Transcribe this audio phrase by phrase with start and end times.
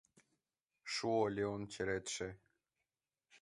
[0.93, 2.29] Шуо Леон черетше.